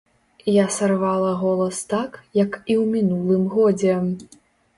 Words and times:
Я 0.51 0.63
сарвала 0.75 1.33
голас 1.41 1.81
так, 1.93 2.11
як 2.45 2.51
і 2.61 2.73
ў 2.81 2.89
мінулым 2.95 3.45
годзе. 3.55 4.01